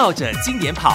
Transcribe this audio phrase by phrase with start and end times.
[0.00, 0.94] 绕着经典跑，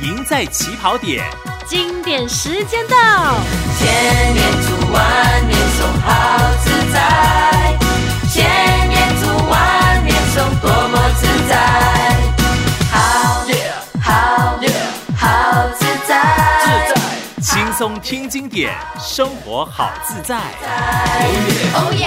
[0.00, 1.24] 赢在起跑点。
[1.66, 3.34] 经典时间到，
[3.76, 7.76] 千年读万年诵，好自在。
[8.32, 11.52] 千年读万年诵，多么自在。
[12.92, 13.42] 好，
[14.00, 14.56] 好，
[15.16, 16.14] 好自在。
[16.62, 20.36] 自在，轻松听经典，生活好自在。
[21.74, 22.06] 哦耶！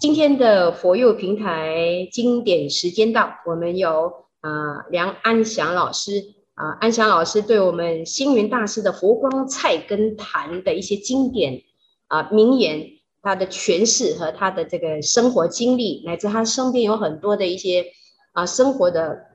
[0.00, 1.72] 今天的佛佑平台
[2.10, 4.23] 经典时间到，我们有。
[4.44, 11.62] 啊，梁安祥老师啊，安祥老师对我们星云大师的《佛光菜根谭》的一些经典
[12.08, 12.90] 啊名言，
[13.22, 17.86] 他的诠释和他的这个生活经历，乃至他身边有很多的一些
[18.32, 19.28] 啊生活的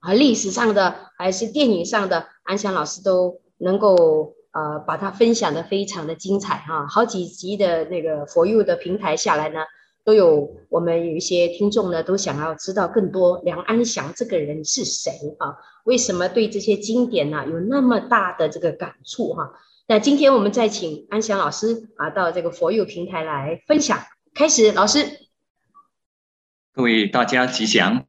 [0.00, 9.60] 啊历史上的还是电影上的，安祥老师都能够呃把它分享的非常的精彩哈，好几集的那个佛佑的平台下来呢。
[10.04, 15.56] 都有我们有一些听众呢，都想要知道更多梁安祥这个人是谁啊？
[15.84, 19.50] 为什么对这些经典呢、啊、有那么大的这个感触哈、
[19.86, 23.98] 那今天我们再请安祥老师啊到这个佛友平台来分享。
[24.32, 25.04] 开始，老师。
[26.72, 28.06] 各位大家吉祥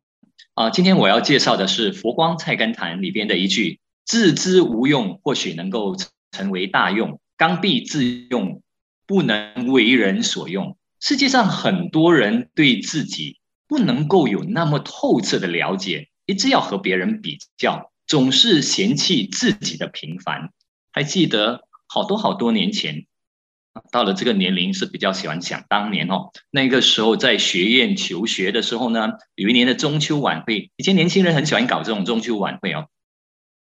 [0.54, 0.70] 啊！
[0.70, 5.96] 今天我要介绍的是《佛光菜根谭》里边的一句：“自知无用，或许能够
[6.32, 8.62] 成为大用；刚愎自用，
[9.08, 20.52] 不能为人所用。”世界上很多人对自己不能够有那么透彻的了解，一直要和别人比较，总是嫌弃自己的平凡。
[20.92, 23.08] 还记得好多好多年前，
[23.92, 26.30] 到了这个年龄是比较喜欢想当年哦。
[26.52, 32.90] 那个时候在学院求学的时候呢，有一年的中秋晚会，以前年轻人很喜欢搞这种中秋晚会哦，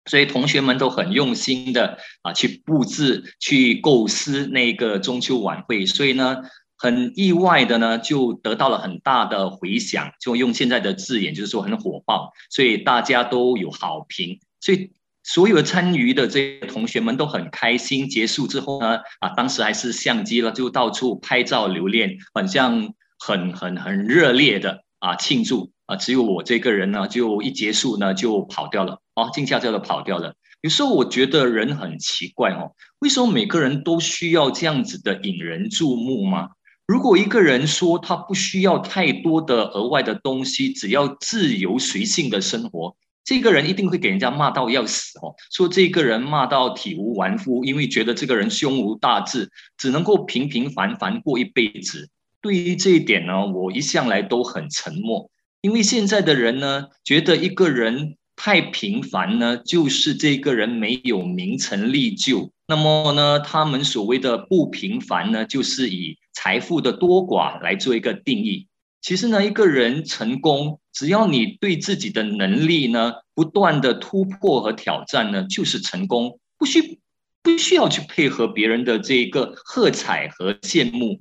[0.04, 6.42] 所以同学们都很用心的啊去布置、去构思那个中秋晚会，所以呢。
[6.82, 14.90] 很意外的呢，就得到了很大的回响，就用现在的字眼，就是说很火爆，所以大家都有好评，所以
[15.22, 18.08] 所有参与的这些同学们都很开心。
[18.08, 25.94] 结束之后呢，啊，当时还是相机了，就到处拍照留念，很像很很很热烈的啊庆祝啊。
[25.94, 30.34] 只有我这个人呢，就一结束呢就跑掉了，哦，静悄悄的跑掉了。
[30.62, 36.48] 有时候我觉得人很奇怪哦，为什么每个人都需要这样子的引人注目吗？
[36.86, 42.94] 如果一个人说他不需要太多的额外的东西，只要自由随性的生活，
[43.24, 45.34] 这个人一定会给人家骂到要死哦。
[45.52, 52.10] 说这个人骂到体无完肤，因为觉得这个人胸无大志，只能够平平凡凡过一辈子。
[52.40, 62.50] 对于这一点呢，我一向来都很沉默，因为现在的人呢，觉得一个人太平凡呢，就是这个人没有名成利就。
[62.66, 68.68] 那么呢，他们所谓的不平凡呢，就是以财富的多寡来做一个定义。
[69.00, 76.38] 其实呢，一个人成功，只要你对自己的能力呢，不断的突破和挑战呢，就是成功。
[76.56, 77.00] 不需
[77.42, 81.20] 不需要去配合别人的这个喝彩和羡慕。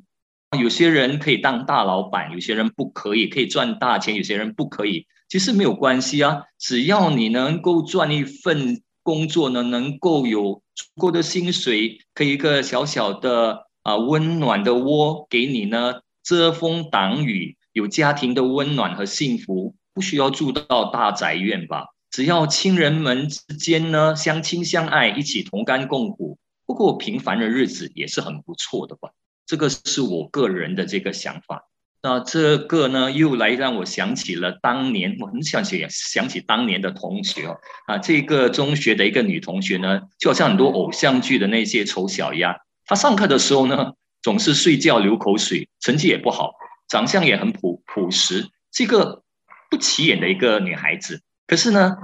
[0.59, 5.07] 有些人可以当大老板，有些人不可以，可以赚大钱，有些人不可以。
[5.27, 13.70] 其实没有关系啊，只要你能够赚一份工作呢，能够有足够的薪水，可以一个小小的。
[13.83, 21.87] 啊，温暖的窝给你呢，遮风挡雨，有家庭的温暖和幸福，不需要住到大宅院吧？
[22.09, 29.09] 只要亲人们之间呢，相亲相爱，一起同甘共苦，不过平凡的日子也是很不错的吧？
[29.45, 31.67] 这个是我个人的这个想法。
[32.03, 37.47] 那这个呢，又来让我想起了当年，我很想起想起当年的同学，
[37.87, 42.57] 啊，这个中学的一个女同学呢，就好像很多偶像剧的那些丑小鸭。
[42.91, 46.51] 他上课的时候呢，总是睡觉流口水，成绩也不好，
[46.89, 49.23] 长相也很朴朴实，是一个
[49.69, 51.21] 不起眼的一个女孩子。
[51.47, 51.95] 可是呢，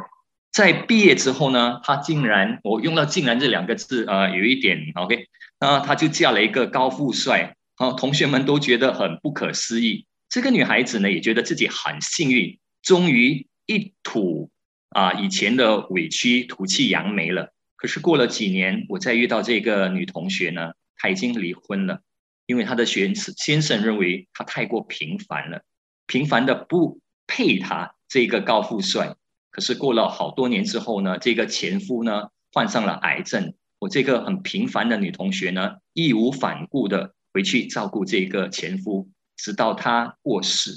[0.49, 5.27] 在毕业之后呢，她竟然，我用到“竟然”这两个字啊、呃，有一点 OK，
[5.59, 10.05] 那她就嫁了一个高富帅，啊，同学们都觉得很不可思议。
[10.29, 14.49] 这个女孩子呢，也觉得自己很幸运，终于一吐
[14.91, 17.51] 啊以前的委屈，吐气扬眉了。
[17.77, 22.01] 可是过了几年，我再遇到这个女同学呢，她已经离婚了，
[22.47, 25.61] 因为她的先生先生认为她太过平凡了，
[26.07, 29.15] 平凡的不配她这个高富帅。
[29.51, 40.71] 可是过了好多年之后呢，这个前夫呢患上了癌症，我这个很平凡的女同学呢，义无反顾的回去照顾这个前夫，直到他过世。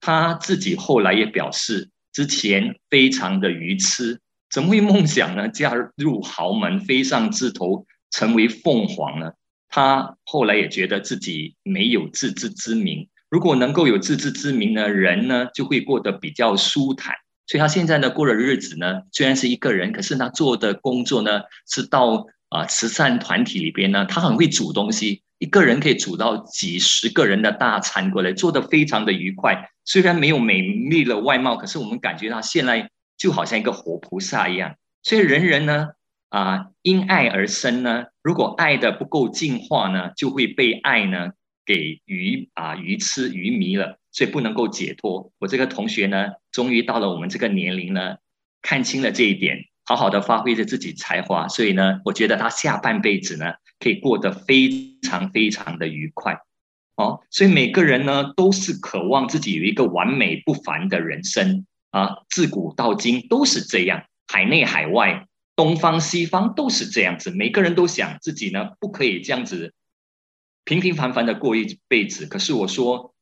[0.00, 4.20] 她自己后来也表示，之前非常的愚痴。
[4.54, 5.48] 怎么会梦想呢？
[5.48, 9.32] 嫁入豪门，飞上枝头，成为凤凰呢？
[9.68, 13.08] 他后来也觉得自己没有自知之明。
[13.28, 17.16] 如果能够有自知之明呢，人呢就会过得比较舒坦。
[17.48, 29.68] 所以他现在呢过的日子呢，虽然是一个人，可是他做的工作呢是到啊、慈善团体里边呢，他很会煮东西，一个人可以煮到几十个人的大餐过来，做得非常的愉快。
[29.84, 34.76] 虽然没有美丽的外貌，可是我们感觉他现在就好像一个活菩萨一样。
[35.02, 35.88] 所以人人呢
[36.30, 41.30] 啊、因爱而生呢，如果爱的不够净化呢，就会被爱呢
[41.64, 43.98] 给愚啊愚痴愚迷了。
[44.16, 45.32] 所以不能够解脱。
[45.40, 48.18] 我这个同学呢，终于到了我们这个年龄呢，
[48.62, 51.48] 看清了这一点，好好的发挥着自己才华。
[51.48, 54.70] 所以呢，我觉得他下半辈子呢，可以过得非
[55.02, 56.38] 常非常的愉快。
[56.94, 62.18] 哦，所以每个人呢，都是渴望自己有一个完美不凡的人生啊。
[62.28, 67.30] 自古到今都是这样，海内海外，东方西方都是这样子。
[67.30, 69.72] 每个人都想自己呢，不可以这样子
[70.64, 72.26] 平平凡凡的过一辈子。
[72.26, 73.12] 可是我说。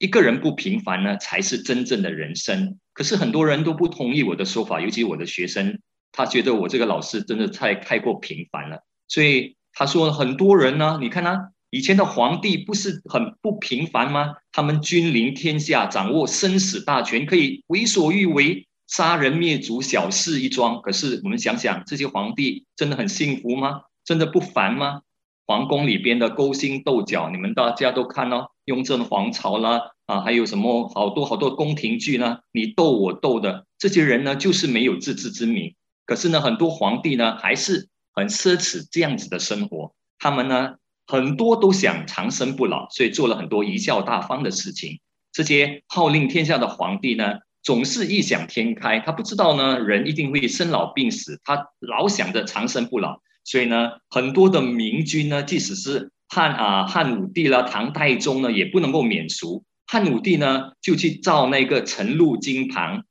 [0.00, 2.78] 一个人不平凡呢，才是真正的人生。
[2.92, 5.80] 可是很多人都不同意我的说法，尤其我的学生，
[6.12, 8.84] 他觉得我这个老师真的太太过平凡了。
[9.08, 14.34] 所以他说，很多人呢，你看他以前的皇帝不是很不平凡吗？
[14.52, 20.80] 他们君临天下，掌握生死大权，可以为所欲为，杀人灭族，小事一桩。
[20.80, 23.82] 可是我们想想，这些皇帝真的很幸福吗？
[24.04, 25.02] 真的不烦吗？
[25.46, 28.48] 皇宫里边的勾心斗角，你们大家都看哦。
[28.64, 32.38] 雍正皇朝啦，啊，还有什么好多好多宫廷剧呢？
[32.52, 35.74] 你斗我斗的，这些人呢，就是没有自知之明。
[36.04, 39.94] 可是呢，很多皇帝呢，还是很奢侈这样子的生活。
[40.18, 40.74] 他们呢，
[41.08, 45.00] 很多都想长生不老，所以做了很多贻笑大方的事情。
[45.32, 49.00] 这些号令天下的皇帝呢，总是异想天开。
[49.00, 53.20] 他不知道呢，人一定会生老病死，他老想着长生不老。
[53.42, 59.64] 所以呢，很多的明君呢，即使是汉啊汉武帝啦、唐太宗呢，也不能够免俗。
[59.86, 63.04] 汉武帝呢，就去造那个晨露金盘，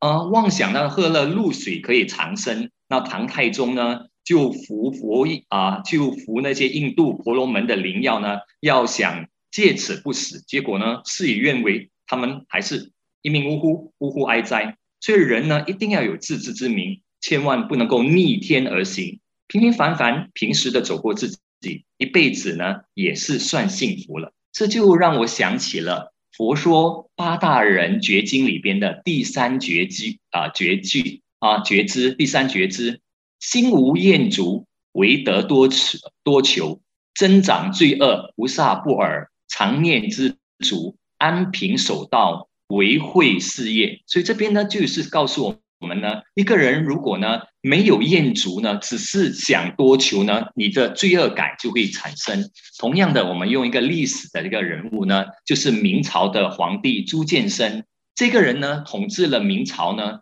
[0.00, 2.70] 啊，妄想呢喝了露水可以长生。
[2.88, 10.44] 那唐太宗呢，就服佛啊，就服那些印度婆罗门的灵药呢，要想借此不死。
[10.46, 12.92] 结果呢，事与愿违，他们还是
[13.22, 14.76] 一命呜呼，呜呼哀哉。
[15.00, 19.18] 所以人呢，一定要有自知之明，千万不能够逆天而行。
[19.46, 21.30] 平平凡凡、平时的走过自
[21.62, 24.34] 己一辈子呢，也是算幸福了。
[24.52, 33.00] 这就让我想起了《佛说八大人觉经》里边的第三觉句啊，觉句啊，觉知第三觉知：
[33.40, 36.80] 心无厌足，唯得多求多求；
[37.14, 44.00] 增长罪恶，菩萨不尔，常念知足，安贫守道，为慧事业。
[44.06, 45.56] 所以这边呢，就是告诉我。
[45.80, 52.50] 我们呢，一个人如果呢没有厌足呢，只是想多求呢，你的罪恶感就会产生。
[52.80, 57.84] 同样的，我们用一个历史的一个人物呢，就是明朝的皇帝朱见深。
[58.16, 60.18] 这个人呢，统治了明朝呢，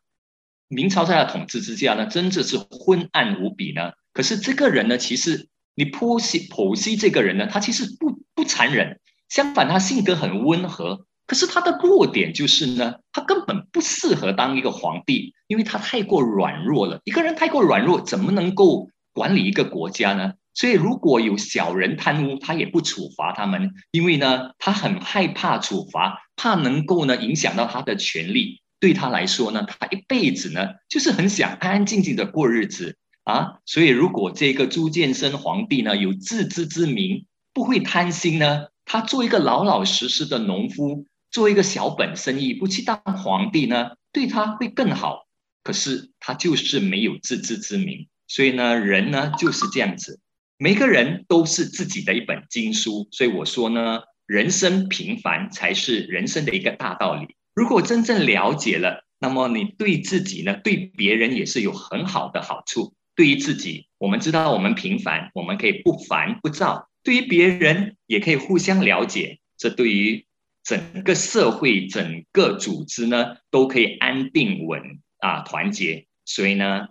[0.69, 3.93] 明朝在他统治之下呢，真的是昏暗无比呢。
[4.13, 8.99] 可是这个人呢，其实你剖析剖析这个人呢，他其实不不残忍，
[9.29, 11.07] 相反，他性格很温和。
[11.27, 17.01] 可是他的弱点就是呢，他根本不适合当一个皇帝，因为他太过软弱了。
[17.05, 20.35] 一个人太过软弱，怎么能够管理一个国家呢？
[20.55, 28.63] 所以如果有小人贪污，他也不处罚他们，因为呢，他很害怕处罚，怕能够呢影响到他的权力。
[28.81, 33.59] 对他来说呢，他一辈子呢就是很想安安静静的过日子啊。
[33.65, 41.07] 所以如果这个朱见深皇帝呢有自知之明，不会贪心呢，他做一个老老实实的农夫。
[41.33, 45.27] 做一个小本生意，不去当皇帝呢，对他会更好。
[45.63, 50.21] 可是他就是没有自知之明，所以呢，人呢就是这样子，
[50.57, 53.07] 每个人都是自己的一本经书。
[53.11, 57.37] 所以我说呢，人生平凡才是人生的一个大道理。
[57.57, 62.93] 如果真正了解了，那么你对自己呢，对别人也是有很好的好处。
[63.15, 69.41] 对于自己，我们知道我们平凡，我们可以不烦不躁；对于别人，也可以互相了解。
[69.57, 70.27] 这对于
[70.63, 76.07] 整个社会、整个组织呢，都可以安定稳啊，团结。
[76.27, 76.89] 所以呢，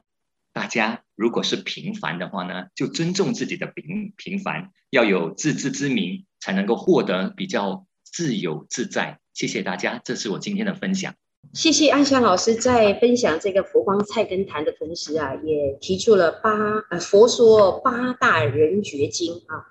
[0.51, 9.19] 大家如果是平凡的话呢，就尊重自己的平平凡，要有自知之明，才能够获得比较自由自在。
[9.35, 11.13] 谢谢大家，这是我今天的分享。
[11.53, 16.51] 谢谢安祥老师在分享这个佛光菜根谭的同时啊，也提出了八
[16.89, 19.67] 呃佛说八大人觉经啊，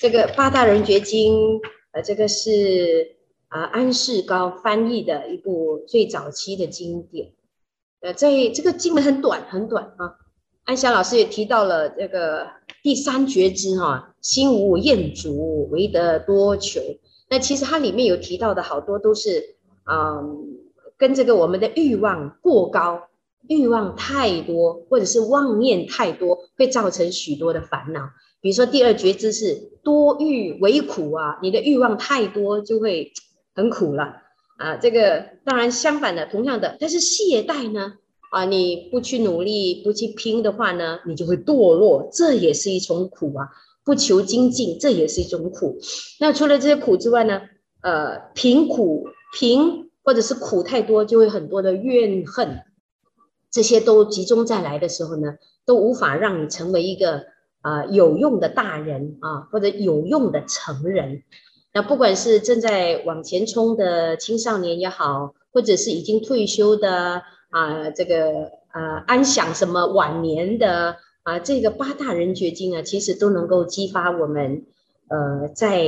[0.00, 1.60] 这个八大人觉经
[1.92, 3.12] 呃，这个是。
[3.48, 7.30] 啊，安世高翻译的一部最早期的经典，
[8.00, 10.16] 呃，在这个经文很短很短啊。
[10.64, 12.48] 安祥老师也提到了这个
[12.82, 16.80] 第三觉知哈，心无厌足，唯得多求。
[17.34, 19.56] 那其实它里面有提到的好多都是、
[19.90, 20.46] 嗯，
[20.96, 23.08] 跟这个我们的欲望过高、
[23.48, 28.02] 欲望太多，或者是妄念太多，会造成许多的烦恼。
[28.40, 33.12] 比如说第二觉知是多欲为苦啊，你的欲望太多就会
[33.52, 34.22] 很苦了
[34.56, 34.76] 啊。
[34.76, 37.94] 这个当然相反的，同样的，但是懈怠呢？
[38.30, 43.48] 啊，你不去努力，不去拼的话呢，你就会堕落，这也是一种苦啊。
[43.84, 45.78] 不求精进，这也是一种苦。
[46.18, 47.42] 那除了这些苦之外呢？
[47.80, 52.62] 呃，贫苦贫或者是苦太多，就会很多的怨恨，
[53.50, 55.34] 这些都集中再来的时候呢，
[55.66, 57.24] 都无法让你成为一个
[57.60, 61.24] 啊、有用的大人啊，或者有用的成人。
[61.74, 67.22] 那不管是正在往前冲的青少年也好，或者是已经退休的。
[67.50, 74.66] 啊，这个呃，安享什么晚年的啊，这个八大人觉经啊，其实都能够激发我们，
[75.08, 75.82] 呃，在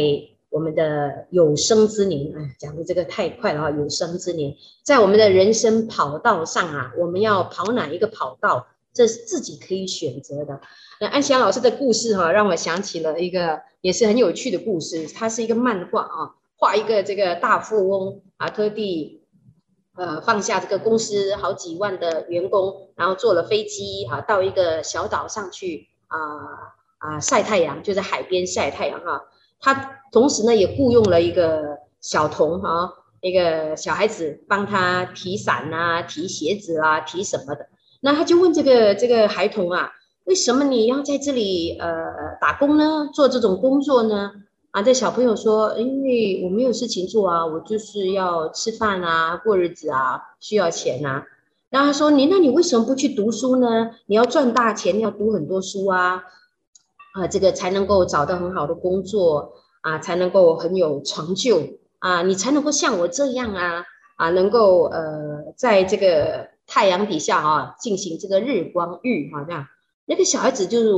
[0.48, 10.62] 我们的有生之年，哎，讲的这个太快了哈，有生之年，在我们的人生跑道上啊，我们要跑哪一个跑道，这是自己可以选择的。
[11.00, 19.20] 那安祥老师的故事哈、让我想起了一个也是很有趣的故事，它是一个漫画啊，画一个这个大富翁啊，特地。
[19.96, 26.18] 呃，放下这个公司好几万的员工，然后坐了飞机啊，到一个小岛上去啊
[26.98, 29.22] 啊晒太阳，就在海边晒太阳哈、啊。
[29.58, 37.66] 他同时呢也雇佣了一个小童哈、一个小孩子帮他提伞啊、提鞋子啊、提什么的。
[38.02, 39.90] 那他就问这个这个孩童啊，
[40.24, 41.88] 为什么你要在这里呃
[42.38, 43.08] 打工呢？
[43.14, 44.32] 做这种工作呢？
[44.76, 51.24] 啊，这小朋友说：“因为我没有事情做啊，我就是要吃饭啊，过日子啊，需要钱啊。”
[51.70, 53.92] 然后他说：“你那你为什么不去读书呢？
[54.04, 56.22] 你要赚大钱，你要读很多书啊，
[57.14, 61.62] 啊，这个才能够找到很好的工作啊，才能够很有成就
[62.00, 63.82] 啊，你才能够像我这样啊
[64.16, 69.66] 啊，能够呃，在这个太阳底下啊进行这个日光浴啊，这样。
[70.04, 70.90] 那个小孩子就是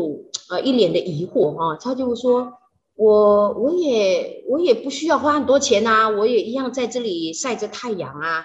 [0.50, 2.54] 呃一脸的疑惑啊，他就说。”
[2.98, 8.44] 我我也我也不需要花很多钱啊，我也一样在这里晒着太阳啊。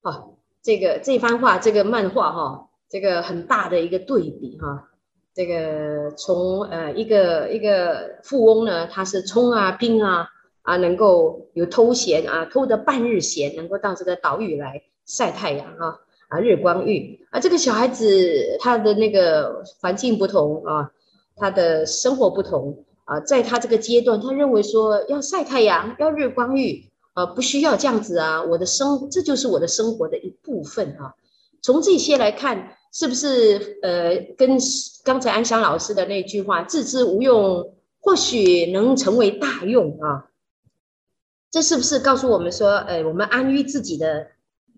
[0.00, 0.24] 啊，
[0.62, 4.88] 这个这番话，这个漫画哈，这个很大的一个对比哈。
[5.34, 10.28] 这个从呃一个一个富翁呢，他是冲啊拼啊
[10.62, 17.38] 啊，能够有偷闲啊，偷得半日闲，能够到这个岛屿来晒太阳啊啊，日光浴啊。
[17.38, 20.90] 这个小孩子他的那个环境不同啊，
[21.36, 22.86] 他的生活不同。
[23.10, 28.40] 啊，在他这个阶段，他认为说要晒太阳，要日光浴，啊，不需要这样子啊。
[28.40, 31.16] 我的生，这就是我的生活的一部分啊。
[31.60, 34.56] 从这些来看，是不是呃，跟
[35.02, 40.30] 刚才安祥老师的那句话“自知无用，或许能成为大用”啊？
[41.50, 44.28] 这是不是告诉我们说，呃，我们安于自己的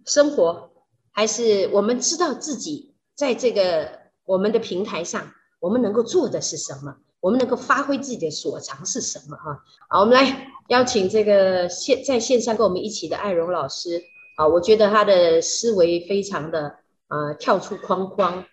[0.06, 0.70] 生活，
[1.10, 6.96] 还是我们知道自己在这个我们的平台上，我们能够做的是什么？
[7.22, 9.36] 我们能够发挥自己的所长是什么？
[9.36, 14.02] 哈，好，我们来邀请这个线在线上跟我们一起的艾荣老师
[14.36, 16.74] 啊，我觉得他的思维非常的
[17.06, 18.44] 啊跳出框框。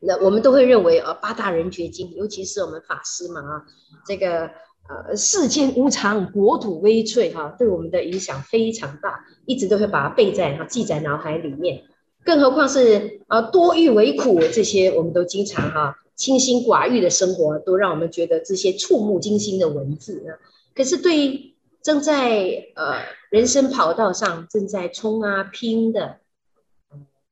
[0.00, 3.62] 那我们都会认为啊，八大人觉经，尤其是我们法师嘛啊，
[4.06, 4.50] 这个
[4.88, 11.84] 呃世间无常，国土微脆哈，对我们的影响非常大，一直都会把它背在哈记在脑海里面。
[12.24, 15.98] 更何况是啊多欲为苦这些，我们都经常哈。
[16.14, 20.38] 清心寡欲的生活，都让我们觉得这些触目惊心的文字啊。
[20.74, 26.18] 可是，对于正在呃人生跑道上正在冲啊拼的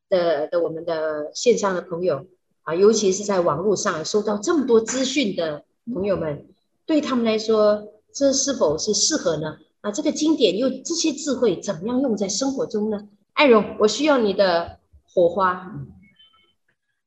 [0.09, 2.27] 的的我们的线上的朋友
[2.63, 6.47] 啊，尤其是在网络上收到这么多资讯的朋友们，
[6.85, 9.59] 对他们来说，这是否是适合呢？
[9.83, 13.09] 啊，这个经典又这些智慧怎么样用在生活中呢？
[13.35, 15.73] 艾荣，我需要你的火花。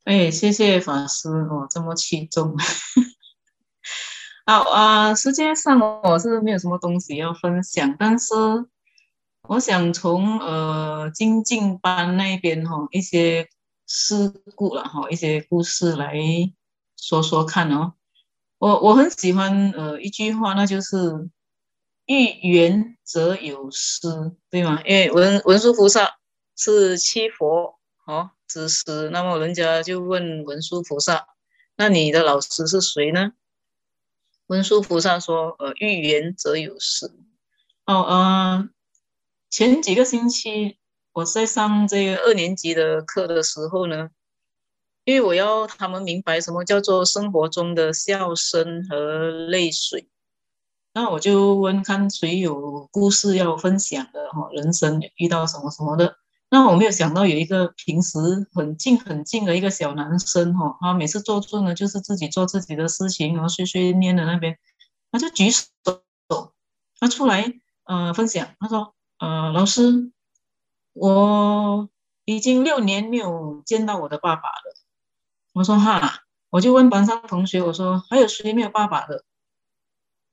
[0.03, 2.57] 哎，谢谢法师哦，这么器重。
[4.45, 8.33] 好啊，实际上我是没有什么东西要分享，但是
[9.48, 13.48] 我想从呃精进班那边哈、哦、一些
[13.88, 16.13] 事故了哈、哦、一些故事来
[16.98, 17.93] 说说看哦。
[18.57, 21.29] 我我很喜欢呃一句话，那就是
[22.05, 24.81] 遇缘则有失，对吗？
[24.86, 26.17] 因为文文殊菩萨
[26.57, 28.31] 是七佛哦。
[28.48, 31.27] 知识，那么人家就问文殊菩萨
[31.75, 33.31] ：“那你的老师是谁呢？”
[34.45, 37.12] 文殊菩萨说：“呃，欲言则有师。”
[37.88, 38.69] 哦，呃，
[39.50, 40.77] 前几个星期
[41.13, 44.12] 我在上这个二年级的课的时候呢，
[45.03, 50.07] 因为我要他们明白什么叫做生活中的笑声和泪水，
[50.93, 56.17] 那我就问看谁有故事要分享的哈，人生遇到什么什么的。
[56.53, 58.19] 那我没有想到有一个平时
[58.53, 64.60] 很静很静的一个小男生哈，他每次坐住呢就是自己做自己的事情，然后碎碎念的那边，
[65.12, 65.72] 他就举手，
[67.00, 67.51] 他出来
[67.86, 70.12] 呃分享，他说呃老师，
[70.93, 71.89] 我
[72.24, 74.75] 已经六年没有见到我的爸爸了。
[75.53, 76.19] 我说哈，
[76.51, 79.25] 我就问班上同学，我说还有谁没有爸爸的？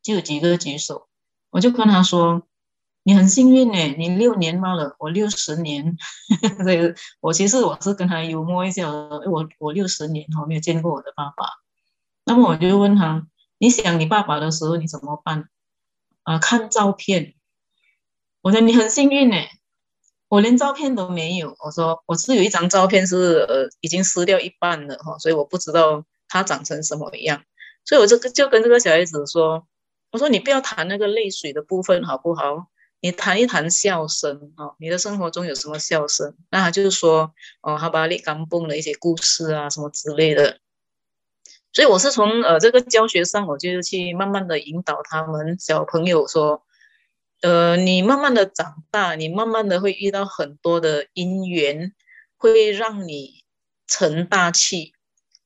[0.03, 1.09] 就有几个举手，
[1.49, 2.43] 我就跟他说。
[3.11, 5.97] 你很幸运呢，你六年罢了，我六十年。
[6.63, 11.45] 所以我其实我是跟他幽默一下，我我六十年哈没有见过我的爸爸。
[12.25, 13.27] 那么我就问他，
[13.59, 15.49] 你想你爸爸的时候你怎么办？
[16.23, 17.35] 啊，看照片。
[18.43, 19.37] 我说你很幸运呢，
[20.29, 21.57] 我连照片都没有。
[21.59, 27.43] 我说我是有一张照片是呃已经撕掉一半了哈，所以我不知道他长成什么样。
[27.85, 29.67] 所以我就就跟这个小孩子说，
[30.13, 32.70] 我说你不要谈那个泪水的部分好不好？
[33.01, 36.35] 你谈一谈笑声哦，你的生活中有什么笑声？
[36.51, 40.59] 那他就是说，哦，他把你感动的一些故事啊，什么之类的。
[41.73, 46.65] 所以我是从呃这个教学上，我就去慢慢的引导他们小朋友说，
[47.43, 51.95] 呃，你慢慢的长大，你慢慢的会遇到很多的因缘，
[52.37, 53.45] 会让你
[53.87, 54.95] 成大器。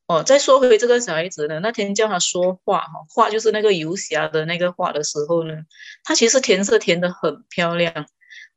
[0.06, 5.54] 哦，再说回这个小孩子呢，那天叫他说话哈，画就是那个游侠的那个画的时候呢，
[6.02, 8.06] 他其实填色填得很漂亮。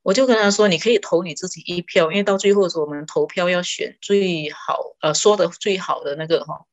[0.04, 6.66] 我就跟他说，你可以投你自己一票，因为到最后是我们投票要选最好呃说的最好的那个哈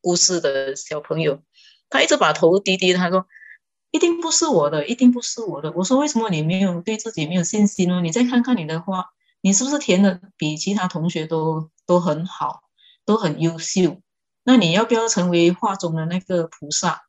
[0.00, 1.42] 故事的小朋友。
[1.88, 3.26] 他一直把头低低，他说
[3.90, 5.72] 一定不是我的，一定不是我的。
[5.72, 8.00] 我说为什么你没有对自己没有信心呢？
[8.02, 9.06] 你再看看你的画，
[9.40, 12.62] 你是不是填的比其他同学都都很好，
[13.04, 14.00] 都很优秀？
[14.42, 17.02] 那你要不要成为画中的那个菩萨？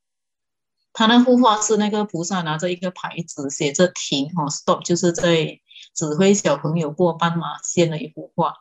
[0.94, 5.62] 他那幅画是那个菩萨拿着一个牌子，写着停哦，stop，就是在
[5.96, 8.56] 指挥小朋友过斑马线的一幅画。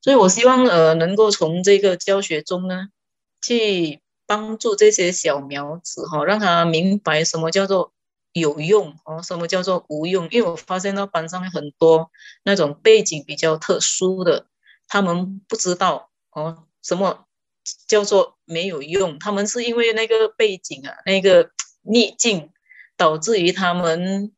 [0.00, 2.88] 所以我希望呃能够从这个教学中呢，
[3.40, 7.92] 去帮助这些小苗子哈，让他明白什么叫做
[8.32, 10.28] 有用哦，什么叫做无用。
[10.32, 12.10] 因为我发现到班上面很多
[12.42, 14.46] 那种背景比较特殊的，
[14.88, 17.26] 他们不知道哦什么。
[17.86, 21.50] 叫做没有用，他们是因为那个背景啊，那个
[21.82, 22.50] 逆境，
[22.96, 24.32] 导致于他们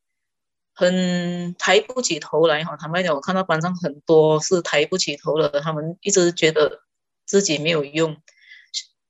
[0.74, 2.76] 很抬不起头来哈。
[2.76, 6.82] 坦白讲，我看到班上很多是抬不起头了，他们一直觉得
[7.26, 8.16] 自己没有用，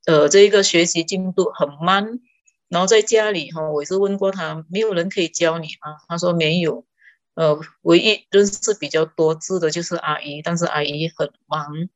[0.06, 2.20] 呃，这一个学习进度很慢。
[2.68, 5.98] 然后在家里哈，我也是问过他，没有人可以教你吗？
[6.08, 6.86] 他说没有，
[7.34, 11.88] 呃，唯一认识比较多字的就是阿姨，但是阿姨很忙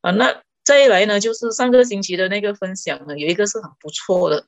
[0.00, 0.42] 啊，那。
[0.64, 4.46] 再来呢，就是上个星期的那个分享呢，有一个是很不错的，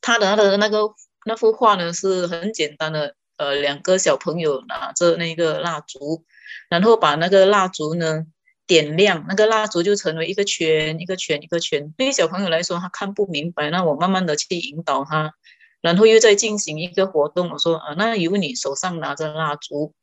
[0.00, 0.94] 他的他的那个
[1.26, 6.24] 那幅画呢是很简单的，呃，两个小朋友拿着那个蜡烛，
[6.70, 8.26] 然后把那个蜡烛呢
[8.66, 11.92] 点亮，那个蜡烛就成为一个圈，一个圈，一个圈。
[11.96, 15.34] 对于小朋友来说，他看不明白，那我慢慢的去引导他，
[15.80, 19.94] 然后又再进行一个活动，我说啊，那由你手上拿着蜡烛，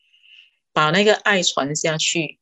[0.74, 2.40] 把那个爱传下去，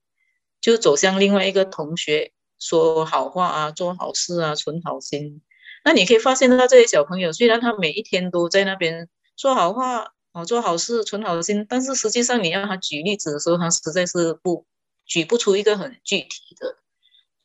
[0.59, 2.31] 就走向另外一个同学。
[2.63, 5.41] 说好话啊，做好事啊，存好心。
[5.83, 14.65] 那你可以发现到这些小朋友，虽然他每一天都在那边说好话哦，做好事，存好心，但是实际上你让他举例子的时候，他实在是不
[15.05, 16.77] 举不出一个很具体的。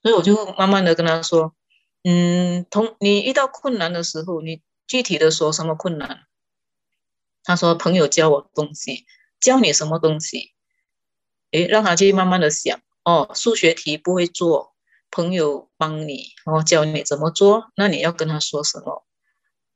[0.03, 1.53] 所以我就慢慢的跟他说，
[2.05, 6.21] 嗯，同你遇到困难的时候，你具体的说什么困难？
[7.43, 9.05] 他说朋友教我东西，
[9.41, 10.53] 教你什么东西？
[11.51, 14.77] 诶，让他去慢慢的想哦，数学题不会做。
[15.11, 19.05] 朋友帮你，然后教你怎么做，那你要跟他说什么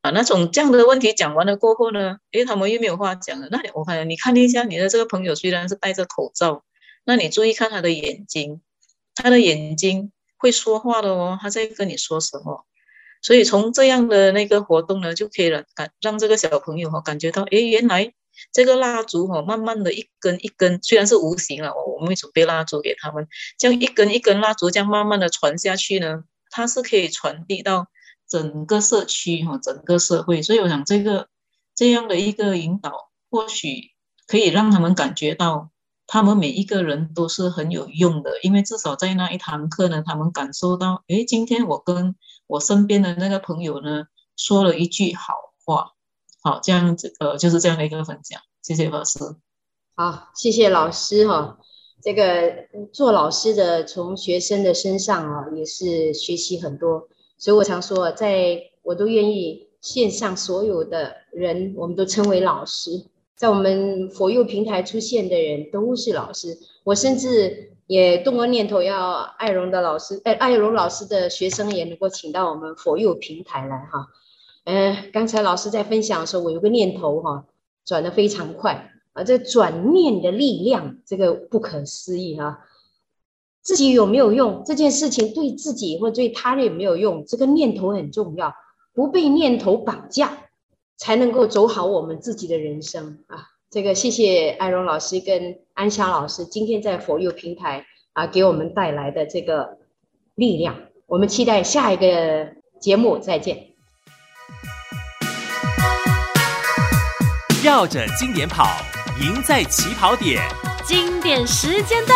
[0.02, 0.10] 啊？
[0.10, 3.48] 那种这样的问题讲完了过后呢，诶，他们又没有话讲了。
[3.50, 6.64] 那你我看你看一下你的这个朋友，虽然是戴着口罩，
[7.04, 8.60] 那你注意看他的眼睛，
[9.14, 12.66] 他的眼睛会说话的哦，他在跟你说什么？
[13.22, 18.12] 所以从这样的那个活动呢，就可以了感让这个小朋友哈感觉到，诶，原来。
[18.52, 27.86] 这个蜡烛哈，慢慢的一根一根，虽然是无形了，我我们会准备蜡烛给他们，这样一根一根蜡烛这样慢慢的传下去呢，它是可以传递到
[28.28, 30.42] 整个社区哈，整个社会。
[30.42, 31.28] 所以我想这个
[31.74, 33.90] 这样的一个引导，或许
[34.26, 35.70] 可以让他们感觉到，
[36.06, 42.16] 他们每一个人都是很有用的，因为至少在那一堂课呢，他们感受到，诶，今天我跟
[42.46, 44.04] 我身边的那个朋友呢，
[44.36, 45.92] 说了一句好话。
[46.42, 49.18] 好，这样子呃，就是这样的一个分享，谢谢老师。
[49.94, 51.58] 好，谢谢老师哈。
[52.02, 52.52] 这个
[52.92, 57.08] 做老师的，从学生的身上啊，也是学习很多。
[57.38, 63.06] 所以我常说，在我都愿意线上所有的人，我们都称为老师。
[63.36, 66.58] 在我们佛佑平台出现的人都是老师。
[66.82, 74.08] 我甚至也动过念头，要艾荣的老师，哎，艾荣老师的学生也能够请到我们佛佑平台来哈。
[74.64, 77.46] 嗯、刚才老师在分享的时候，我有个念头哈，
[77.84, 82.60] 转得非常快啊，这转念的力量，这个不可思议哈。
[83.60, 84.62] 自己有没有用？
[84.64, 87.24] 这件事情对自己或对他人有没有用？
[87.26, 88.54] 这个念头很重要，
[88.92, 90.48] 不被念头绑架，
[90.96, 93.48] 才能够走好我们自己的人生啊！
[93.70, 99.78] 这个谢谢艾荣老师跟安霞老师今天在佛佑平台啊给我们带来的这个
[100.34, 100.76] 力量。
[101.06, 103.71] 我们期待下一个节目再见。
[107.72, 108.68] 绕着经典跑，
[109.18, 110.42] 赢在起跑点。
[110.84, 112.14] 经典时间到，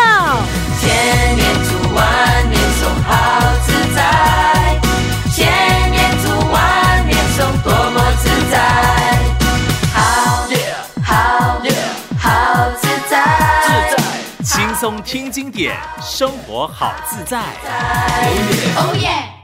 [0.78, 4.78] 千年读万年诵，好自在。
[5.34, 8.54] 千年读万年诵，多么自在。
[9.94, 10.46] 好，
[11.02, 11.58] 好，
[12.18, 13.16] 好自在。
[13.64, 17.38] 自在，轻松听经典，生活好自在。
[17.38, 17.44] 哦
[18.50, 19.35] 耶哦耶！